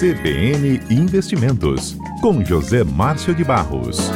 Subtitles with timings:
[0.00, 4.10] CBN Investimentos, com José Márcio de Barros.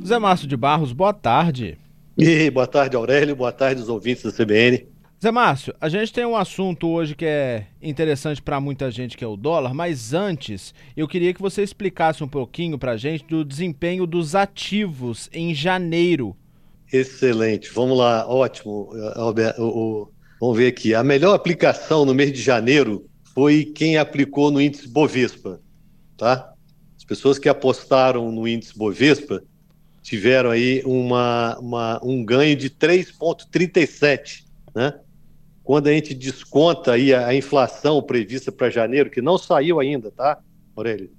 [0.00, 1.76] José Márcio de Barros, boa tarde.
[2.16, 4.86] E boa tarde, Aurélio, boa tarde os ouvintes da CBN.
[5.22, 9.22] Zé Márcio, a gente tem um assunto hoje que é interessante para muita gente, que
[9.22, 13.24] é o dólar, mas antes eu queria que você explicasse um pouquinho para a gente
[13.26, 16.36] do desempenho dos ativos em janeiro.
[16.92, 20.10] Excelente, vamos lá, ótimo, Alberto.
[20.40, 20.92] Vamos ver aqui.
[20.92, 25.60] A melhor aplicação no mês de janeiro foi quem aplicou no índice Bovespa,
[26.16, 26.52] tá?
[26.96, 29.40] As pessoas que apostaram no índice Bovespa
[30.02, 34.94] tiveram aí uma, uma um ganho de 3,37, né?
[35.64, 40.38] Quando a gente desconta aí a, inflação prevista para janeiro, que não saiu ainda, tá,
[40.76, 41.10] Aurélio?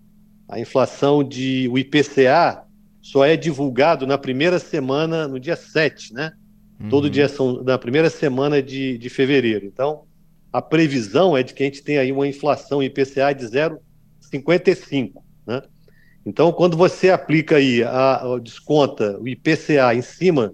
[0.50, 2.64] A inflação de o IPCA
[3.02, 6.34] só é divulgado na primeira semana, no dia 7, né?
[6.80, 6.90] Uhum.
[6.90, 9.66] Todo dia são na primeira semana de, de fevereiro.
[9.66, 10.04] Então,
[10.52, 15.14] a previsão é de que a gente tenha aí uma inflação IPCA de 0,55,
[15.48, 15.62] né?
[16.26, 20.54] Então, quando você aplica aí, a, a, desconta o IPCA em cima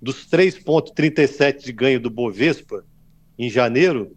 [0.00, 2.84] dos 3,37 de ganho do Bovespa,
[3.38, 4.16] em janeiro,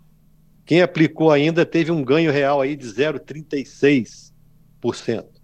[0.65, 4.33] quem aplicou ainda teve um ganho real aí de 0,36%.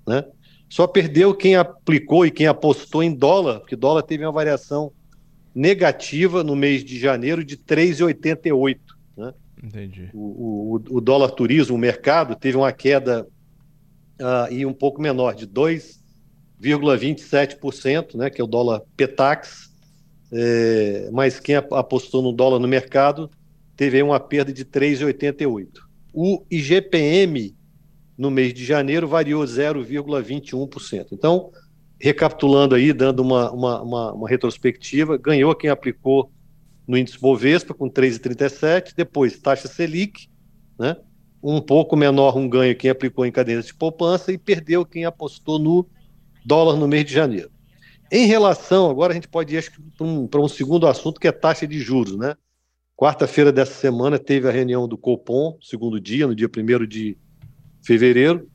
[0.07, 0.25] Né?
[0.69, 4.93] Só perdeu quem aplicou e quem apostou em dólar, porque dólar teve uma variação
[5.55, 8.79] negativa no mês de janeiro de 3,88.
[9.63, 10.11] Entendi.
[10.13, 13.25] O, o, o, dólar turismo, o mercado, teve uma queda
[14.21, 19.71] uh, e um pouco menor, de 2,27%, né, que é o dólar Petax,
[20.33, 23.31] é, mas quem apostou no dólar no mercado
[23.77, 25.69] teve uma perda de 3,88%.
[26.13, 27.55] O IGPM
[28.17, 31.09] no mês de janeiro variou 0,21%.
[31.13, 31.53] Então,
[32.01, 36.31] recapitulando aí, dando uma, uma, uma, uma retrospectiva, ganhou quem aplicou
[36.93, 40.29] no índice Bovespa com 3,37, depois taxa Selic,
[40.79, 40.95] né?
[41.43, 45.59] um pouco menor um ganho quem aplicou em cadeias de poupança e perdeu quem apostou
[45.59, 45.89] no
[46.45, 47.51] dólar no mês de janeiro.
[48.11, 51.67] Em relação, agora a gente pode ir para um, um, segundo assunto que é taxa
[51.67, 52.35] de juros, né?
[52.95, 57.17] Quarta-feira dessa semana teve a reunião do Copom, segundo dia, no dia 1 de
[57.83, 58.47] fevereiro,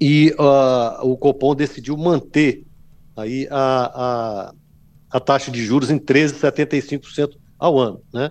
[0.00, 2.66] e uh, o Copom decidiu manter
[3.16, 4.54] aí a, a
[5.14, 8.30] a taxa de juros em 13,75% ao ano, né?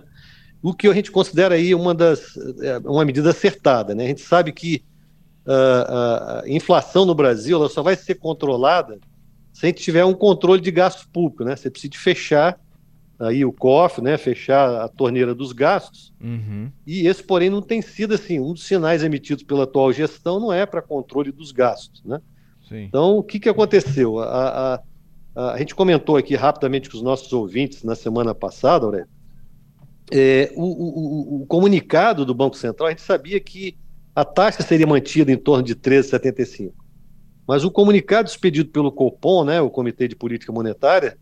[0.62, 4.04] O que a gente considera aí uma das é, uma medida acertada, né?
[4.04, 4.82] A gente sabe que
[5.46, 8.98] uh, a inflação no Brasil ela só vai ser controlada
[9.52, 11.54] se a gente tiver um controle de gasto público, né?
[11.54, 12.58] Você precisa fechar
[13.20, 14.16] aí o cofre, né?
[14.16, 16.12] Fechar a torneira dos gastos.
[16.20, 16.70] Uhum.
[16.86, 18.40] E esse, porém, não tem sido assim.
[18.40, 22.20] Um dos sinais emitidos pela atual gestão não é para controle dos gastos, né?
[22.68, 22.84] Sim.
[22.84, 24.18] Então, o que, que aconteceu?
[24.18, 24.80] A,
[25.36, 29.08] a, a gente comentou aqui rapidamente com os nossos ouvintes na semana passada, Aurélio,
[30.10, 33.76] é, o, o, o, comunicado do Banco Central, a gente sabia que
[34.14, 36.72] a taxa seria mantida em torno de 13,75.
[37.46, 41.18] Mas o comunicado expedido pelo Copom, né, o Comitê de Política Monetária,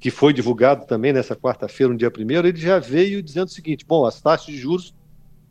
[0.00, 3.86] que foi divulgado também nessa quarta-feira, no dia 1 ele já veio dizendo o seguinte:
[3.86, 4.94] bom, as taxas de juros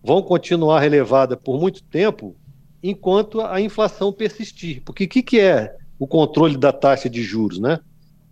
[0.04, 2.36] vão continuar elevadas por muito tempo
[2.84, 4.82] enquanto a inflação persistir.
[4.84, 7.80] Porque o que, que é o controle da taxa de juros, né?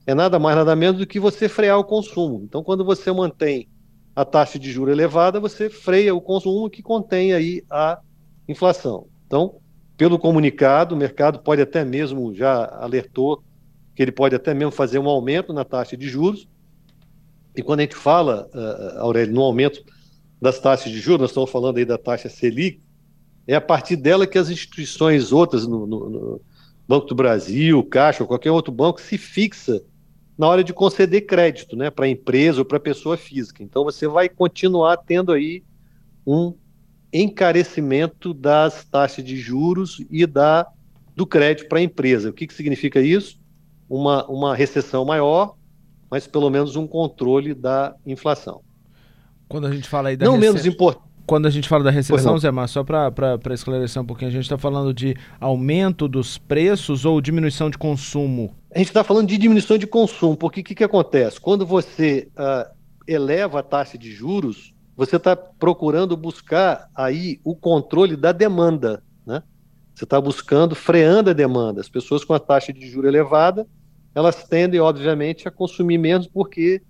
[0.09, 2.41] é nada mais nada menos do que você frear o consumo.
[2.43, 3.67] Então, quando você mantém
[4.15, 7.99] a taxa de juro elevada, você freia o consumo que contém aí a
[8.47, 9.07] inflação.
[9.25, 9.55] Então,
[9.95, 13.43] pelo comunicado, o mercado pode até mesmo já alertou
[13.95, 16.47] que ele pode até mesmo fazer um aumento na taxa de juros.
[17.55, 19.83] E quando a gente fala, uh, Aurélio, no aumento
[20.41, 22.81] das taxas de juros, nós estamos falando aí da taxa Selic,
[23.45, 26.41] é a partir dela que as instituições outras, no, no, no
[26.87, 29.81] Banco do Brasil, Caixa ou qualquer outro banco, se fixa
[30.39, 33.61] na hora de conceder crédito né, para empresa ou para pessoa física.
[33.61, 35.61] Então você vai continuar tendo aí
[36.25, 36.53] um
[37.11, 40.65] encarecimento das taxas de juros e da,
[41.13, 42.29] do crédito para a empresa.
[42.29, 43.37] O que, que significa isso?
[43.89, 45.57] Uma, uma recessão maior,
[46.09, 48.61] mas pelo menos um controle da inflação.
[49.49, 52.39] Quando a gente fala aí da Não menos importante quando a gente fala da recessão,
[52.39, 57.05] Zé Mar, só para esclarecer um pouquinho, a gente está falando de aumento dos preços
[57.05, 58.55] ou diminuição de consumo?
[58.73, 61.39] A gente está falando de diminuição de consumo, porque o que, que acontece?
[61.39, 62.73] Quando você uh,
[63.07, 69.43] eleva a taxa de juros, você está procurando buscar aí o controle da demanda, né?
[69.93, 71.79] Você está buscando, freando a demanda.
[71.79, 73.67] As pessoas com a taxa de juros elevada,
[74.15, 76.81] elas tendem, obviamente, a consumir menos porque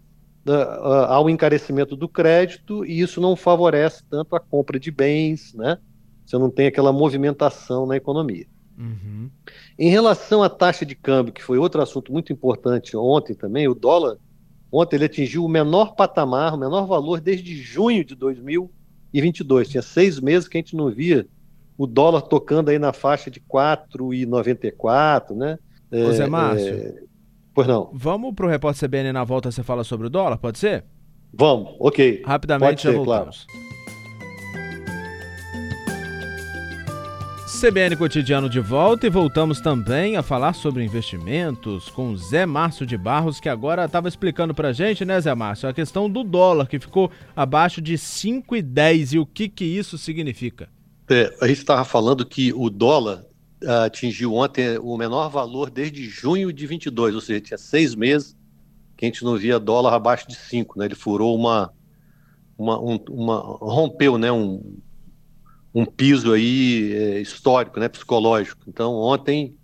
[1.07, 5.77] ao encarecimento do crédito e isso não favorece tanto a compra de bens, né?
[6.25, 8.45] Você não tem aquela movimentação na economia.
[8.77, 9.29] Uhum.
[9.77, 13.73] Em relação à taxa de câmbio, que foi outro assunto muito importante ontem também, o
[13.73, 14.17] dólar,
[14.71, 19.69] ontem ele atingiu o menor patamar, o menor valor desde junho de 2022.
[19.69, 21.27] Tinha seis meses que a gente não via
[21.77, 25.57] o dólar tocando aí na faixa de 4,94, né?
[26.13, 27.03] Zé Márcio, é,
[27.59, 27.89] Pois não.
[27.91, 30.85] Vamos para o repórter CBN na volta você fala sobre o dólar, pode ser?
[31.33, 32.23] Vamos, ok.
[32.25, 33.45] Rapidamente já voltamos.
[33.45, 33.69] Claro.
[37.59, 42.97] CBN Cotidiano de volta e voltamos também a falar sobre investimentos com Zé Márcio de
[42.97, 46.65] Barros, que agora estava explicando para a gente, né, Zé Márcio, a questão do dólar,
[46.65, 50.69] que ficou abaixo de 5,10 e o que, que isso significa.
[51.09, 53.25] É, a gente estava falando que o dólar
[53.67, 58.37] atingiu ontem o menor valor desde junho de 22, ou seja, tinha seis meses
[58.95, 60.85] que a gente não via dólar abaixo de 5, né?
[60.85, 61.73] Ele furou uma,
[62.57, 64.31] uma, um, uma rompeu, né?
[64.31, 64.77] Um,
[65.73, 67.87] um piso aí é, histórico, né?
[67.87, 68.61] Psicológico.
[68.67, 69.55] Então ontem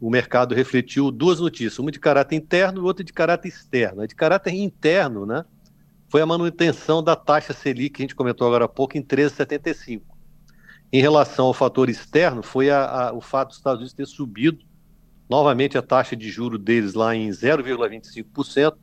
[0.00, 4.06] o mercado refletiu duas notícias, uma de caráter interno e outra de caráter externo.
[4.06, 5.44] De caráter interno, né?
[6.08, 10.02] Foi a manutenção da taxa Selic que a gente comentou agora há pouco em 13,75.
[10.92, 14.64] Em relação ao fator externo, foi a, a, o fato dos Estados Unidos ter subido
[15.28, 18.76] novamente a taxa de juro deles lá em 0,25%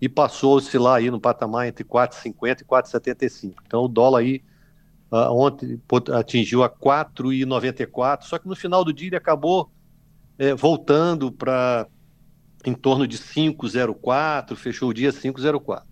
[0.00, 3.54] e passou a oscilar aí no patamar entre 4,50 e 4,75.
[3.66, 4.42] Então o dólar aí
[5.10, 5.80] uh, ontem
[6.12, 9.70] atingiu a 4,94, só que no final do dia ele acabou
[10.38, 11.86] é, voltando para
[12.64, 15.82] em torno de 5,04, fechou o dia 5,04.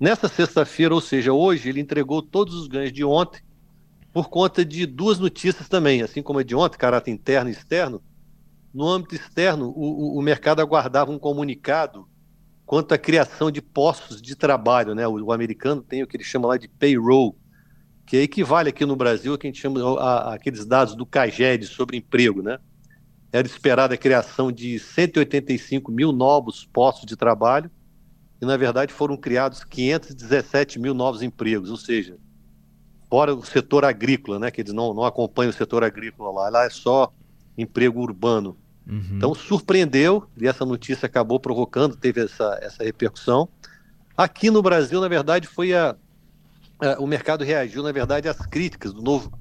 [0.00, 3.42] Nessa sexta-feira, ou seja, hoje, ele entregou todos os ganhos de ontem
[4.18, 8.02] por conta de duas notícias também, assim como a de ontem, caráter interno e externo.
[8.74, 12.08] No âmbito externo, o, o mercado aguardava um comunicado
[12.66, 14.92] quanto à criação de postos de trabalho.
[14.92, 15.06] Né?
[15.06, 17.38] O, o, americano tem o que ele chama lá de payroll,
[18.04, 21.06] que equivale aqui no Brasil a que a gente chama a, a, aqueles dados do
[21.06, 22.42] CAGED sobre emprego.
[22.42, 22.58] Né?
[23.32, 27.70] Era esperada a criação de 185 mil novos postos de trabalho
[28.42, 32.18] e, na verdade, foram criados 517 mil novos empregos, ou seja,
[33.08, 34.50] fora o setor agrícola, né?
[34.50, 37.12] Que eles não, não acompanham o setor agrícola lá, lá é só
[37.56, 38.56] emprego urbano.
[38.86, 39.16] Uhum.
[39.16, 43.48] Então surpreendeu e essa notícia acabou provocando, teve essa, essa repercussão.
[44.16, 45.94] Aqui no Brasil, na verdade, foi a,
[46.80, 49.32] a o mercado reagiu, na verdade, às críticas do novo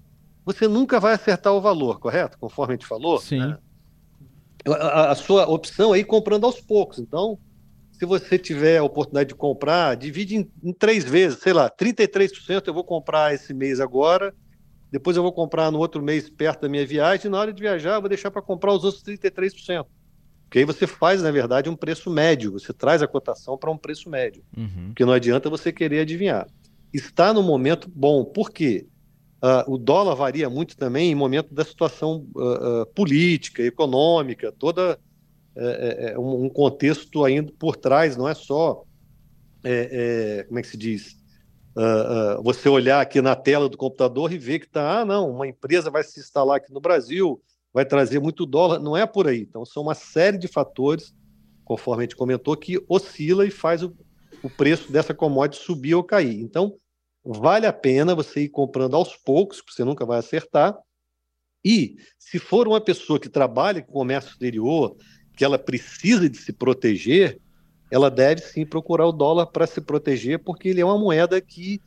[0.45, 2.37] você nunca vai acertar o valor, correto?
[2.37, 3.19] Conforme a gente falou.
[3.19, 3.39] Sim.
[3.39, 3.57] Né?
[4.67, 6.99] A, a, sua opção é ir comprando aos poucos.
[6.99, 7.37] Então,
[7.91, 12.67] se você tiver a oportunidade de comprar, divide em, em três vezes, sei lá, 33%
[12.67, 14.33] eu vou comprar esse mês agora,
[14.95, 17.61] depois eu vou comprar no outro mês perto da minha viagem, e na hora de
[17.61, 19.85] viajar eu vou deixar para comprar os outros 33%.
[20.43, 23.77] Porque aí você faz, na verdade, um preço médio, você traz a cotação para um
[23.77, 24.41] preço médio.
[24.55, 24.85] Uhum.
[24.87, 26.47] Porque não adianta você querer adivinhar.
[26.93, 28.87] Está no momento bom, por quê?
[29.43, 34.97] Uh, o dólar varia muito também em momento da situação uh, uh, política, econômica, toda
[35.57, 38.85] é, é, um, um, contexto ainda por trás, não é só,
[39.61, 41.17] é, como é que se diz,
[42.41, 45.91] você olhar aqui na tela do computador e ver que está, ah, não, uma empresa
[45.91, 47.41] vai se instalar aqui no Brasil,
[47.73, 49.41] vai trazer muito dólar, não é por aí.
[49.41, 51.13] Então, são uma série de fatores,
[51.65, 53.93] conforme a gente comentou, que oscila e faz o,
[54.41, 56.39] o preço dessa commodity subir ou cair.
[56.39, 56.77] Então,
[57.23, 60.77] vale a pena você ir comprando aos poucos, porque você nunca vai acertar.
[61.63, 64.95] E se for uma pessoa que trabalha com comércio exterior,
[65.35, 67.41] que ela precisa de se proteger,
[67.89, 71.81] ela deve sim procurar o dólar para se proteger, porque ele é uma moeda que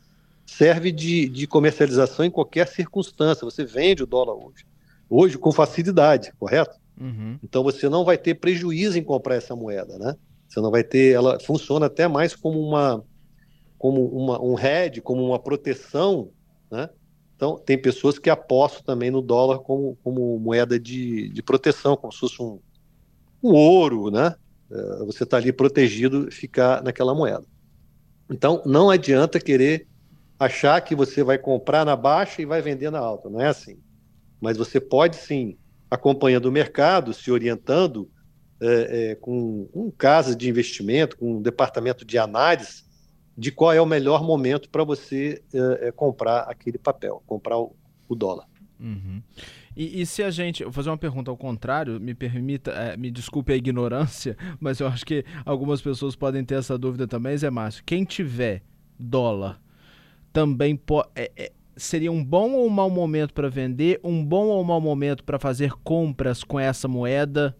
[0.47, 3.45] serve de, de comercialização em qualquer circunstância.
[3.45, 4.65] Você vende o dólar hoje,
[5.09, 6.79] hoje com facilidade, correto?
[7.01, 7.39] Uhum.
[7.43, 10.15] Então você não vai ter prejuízo em comprar essa moeda, né?
[10.49, 13.05] Você não vai ter, ela funciona até mais como uma
[13.79, 16.31] como uma, um hedge, como uma proteção,
[16.71, 16.91] né?
[17.37, 22.13] Então, tem pessoas que apostam também no dólar como, como moeda de, de proteção, como
[22.13, 22.59] se fosse um,
[23.41, 24.35] um ouro, né?
[24.71, 27.45] É, você está ali protegido ficar naquela moeda.
[28.31, 29.87] Então, não adianta querer
[30.39, 33.79] achar que você vai comprar na baixa e vai vender na alta, não é assim.
[34.41, 35.57] Mas você pode sim,
[35.91, 38.09] acompanhando o mercado, se orientando
[38.61, 42.85] é, é, com um casa de investimento, com um departamento de análise,
[43.37, 45.43] de qual é o melhor momento para você
[45.81, 47.75] é, comprar aquele papel, comprar o,
[48.09, 48.47] o dólar.
[48.81, 49.21] Uhum.
[49.77, 50.63] E, e, se a gente.
[50.63, 54.87] Vou fazer uma pergunta ao contrário, me permita, é, me desculpe a ignorância, mas eu
[54.87, 57.83] acho que algumas pessoas podem ter essa dúvida também, Zé Márcio.
[57.85, 58.63] Quem tiver
[58.99, 59.61] dólar
[60.33, 61.09] também pode.
[61.17, 64.01] É, é, seria um bom ou um mau momento para vender?
[64.03, 67.57] Um bom ou um mau momento para fazer compras com essa moeda?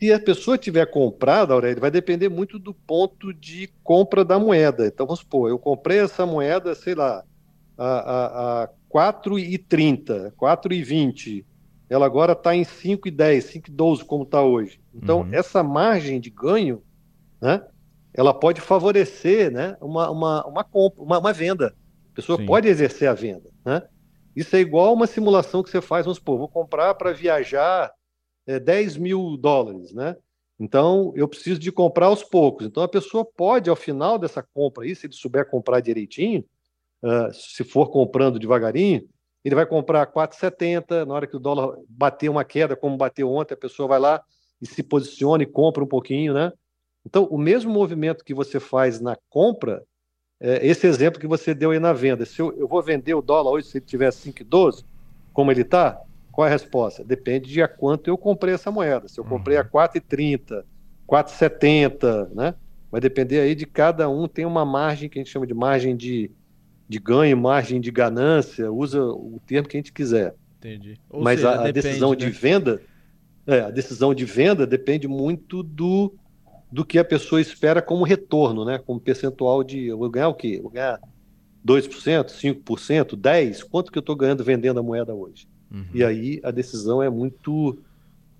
[0.00, 4.86] Se a pessoa tiver comprado, Aurélio, vai depender muito do ponto de compra da moeda.
[4.86, 7.24] Então, vamos supor, eu comprei essa moeda, sei lá,
[7.78, 11.44] a, a, a 4,30, 4,20.
[11.88, 14.80] Ela agora está em 5,10, 5,12, como está hoje.
[14.92, 15.32] Então, uhum.
[15.32, 16.82] essa margem de ganho,
[17.40, 17.64] né,
[18.12, 21.74] ela pode favorecer né, uma, uma, uma compra, uma, uma venda.
[22.12, 22.46] A pessoa Sim.
[22.46, 23.48] pode exercer a venda.
[23.64, 23.82] Né?
[24.34, 27.90] Isso é igual uma simulação que você faz, vamos supor, vou comprar para viajar
[28.46, 30.16] é, 10 mil dólares, né?
[30.60, 32.66] Então, eu preciso de comprar aos poucos.
[32.66, 36.44] Então, a pessoa pode, ao final dessa compra aí, se ele souber comprar direitinho,
[37.02, 39.08] uh, se for comprando devagarinho,
[39.44, 43.54] ele vai comprar 4,70, na hora que o dólar bater uma queda, como bateu ontem,
[43.54, 44.22] a pessoa vai lá
[44.60, 46.52] e se posiciona e compra um pouquinho, né?
[47.06, 49.82] Então, o mesmo movimento que você faz na compra,
[50.40, 52.24] é esse exemplo que você deu aí na venda.
[52.24, 54.84] Se eu, eu vou vender o dólar hoje, se ele tiver 5,12,
[55.32, 56.00] como ele está,
[56.30, 57.02] qual é a resposta?
[57.02, 59.08] Depende de a quanto eu comprei essa moeda.
[59.08, 60.62] Se eu comprei a 4,30, uhum.
[61.08, 62.54] 4,70, né?
[62.90, 65.96] Vai depender aí de cada um, tem uma margem que a gente chama de margem
[65.96, 66.30] de,
[66.88, 70.34] de ganho, margem de ganância, usa o termo que a gente quiser.
[70.58, 70.98] Entendi.
[71.10, 72.16] Ou Mas seja, a, depende, decisão né?
[72.16, 72.82] de venda,
[73.46, 76.14] é, a decisão de venda depende muito do,
[76.72, 78.78] do que a pessoa espera como retorno, né?
[78.78, 79.86] Como percentual de.
[79.86, 80.56] Eu vou ganhar o quê?
[80.56, 80.98] Eu vou ganhar
[81.64, 83.64] 2%, 5%, 10%?
[83.70, 85.46] Quanto que eu estou ganhando vendendo a moeda hoje?
[85.70, 85.86] Uhum.
[85.92, 87.78] E aí a decisão é muito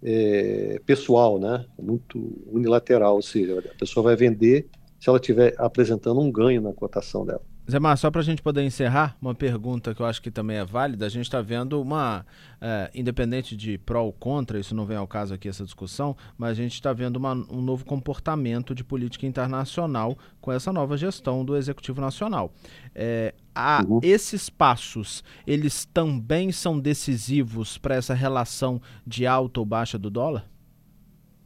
[0.03, 1.67] é, pessoal, né?
[1.81, 4.67] muito unilateral, ou seja, a pessoa vai vender
[4.99, 7.43] se ela estiver apresentando um ganho na cotação dela.
[7.71, 10.57] Zé Mar, só para a gente poder encerrar, uma pergunta que eu acho que também
[10.57, 11.05] é válida.
[11.05, 12.25] A gente está vendo uma,
[12.63, 16.53] é, independente de pró ou contra, isso não vem ao caso aqui essa discussão, mas
[16.53, 21.45] a gente está vendo uma, um novo comportamento de política internacional com essa nova gestão
[21.45, 22.55] do Executivo Nacional.
[22.95, 24.01] É, a, uhum.
[24.03, 30.49] Esses passos, eles também são decisivos para essa relação de alta ou baixa do dólar?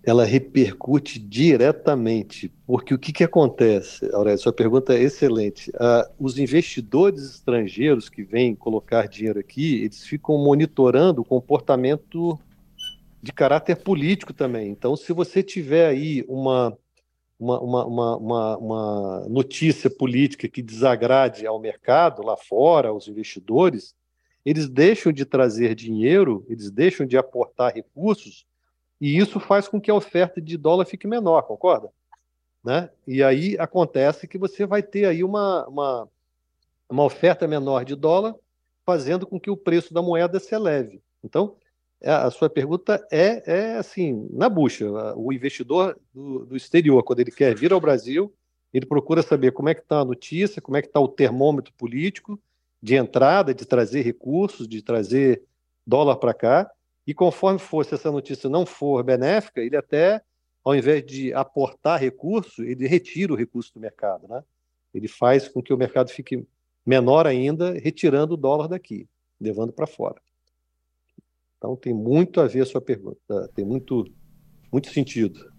[0.04, 4.38] Ela repercute diretamente, porque o que, que acontece, Aurélio?
[4.38, 5.70] Sua pergunta é excelente.
[5.70, 12.36] Uh, os investidores estrangeiros que vêm colocar dinheiro aqui, eles ficam monitorando o comportamento
[13.22, 14.70] de caráter político também.
[14.70, 16.76] Então, se você tiver aí uma,
[17.38, 23.94] uma, uma, uma, uma notícia política que desagrade ao mercado lá fora, aos investidores,
[24.44, 28.44] eles deixam de trazer dinheiro, eles deixam de aportar recursos
[29.02, 31.90] e isso faz com que a oferta de dólar fique menor, concorda?
[32.62, 32.88] Né?
[33.04, 36.08] E aí acontece que você vai ter aí uma, uma,
[36.88, 38.36] uma oferta menor de dólar,
[38.86, 41.02] fazendo com que o preço da moeda se eleve.
[41.24, 41.56] Então,
[42.00, 44.88] é, a sua pergunta é, é assim, na bucha.
[45.16, 48.32] O investidor do, do exterior, quando ele quer vir ao Brasil,
[48.72, 51.74] ele procura saber como é que está a notícia, como é que está o termômetro
[51.74, 52.40] político
[52.80, 55.42] de entrada, de trazer recursos, de trazer
[55.84, 56.70] dólar para cá,
[57.06, 60.22] e conforme for, se essa notícia não for benéfica, ele até,
[60.64, 64.28] ao invés de aportar recurso, ele retira o recurso do mercado.
[64.28, 64.42] Né?
[64.94, 66.46] Ele faz com que o mercado fique
[66.86, 69.08] menor ainda, retirando o dólar daqui,
[69.40, 70.20] levando para fora.
[71.58, 74.04] Então tem muito a ver a sua pergunta, tem muito,
[74.70, 75.51] muito sentido.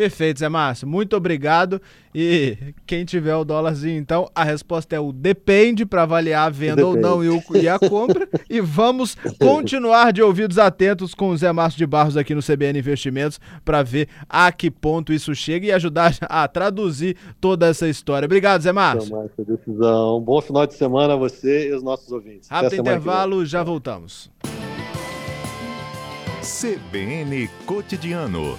[0.00, 0.88] Perfeito, Zé Márcio.
[0.88, 1.78] Muito obrigado.
[2.14, 6.76] E quem tiver o dólarzinho, então, a resposta é o depende para avaliar a venda
[6.76, 6.96] depende.
[6.96, 8.26] ou não e, o, e a compra.
[8.48, 12.78] e vamos continuar de ouvidos atentos com o Zé Márcio de Barros aqui no CBN
[12.78, 18.24] Investimentos para ver a que ponto isso chega e ajudar a traduzir toda essa história.
[18.24, 19.14] Obrigado, Zé Márcio.
[19.14, 20.18] Márcio decisão.
[20.22, 22.48] Bom final de semana a você e os nossos ouvintes.
[22.48, 24.30] Rápido intervalo, já voltamos.
[26.40, 28.56] CBN Cotidiano.